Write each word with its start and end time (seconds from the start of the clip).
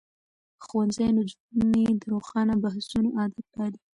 ښوونځی 0.65 1.09
نجونې 1.17 1.85
د 2.01 2.03
روښانه 2.13 2.53
بحثونو 2.63 3.09
عادت 3.19 3.45
پالي. 3.53 3.79